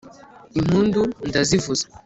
Impundu 0.59 1.01
ndazivuza 1.29 1.85